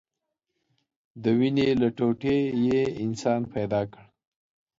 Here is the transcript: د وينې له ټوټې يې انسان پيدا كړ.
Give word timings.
د 1.23 1.25
وينې 1.39 1.67
له 1.81 1.87
ټوټې 1.97 2.37
يې 2.65 2.83
انسان 3.03 3.41
پيدا 3.53 3.81
كړ. 3.91 3.99